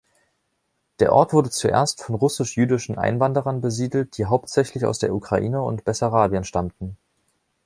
[0.99, 6.43] Der Ort wurde zuerst von russisch-jüdischen Einwanderern besiedelt, die hauptsächlich aus der Ukraine und Bessarabien
[6.43, 6.97] stammten.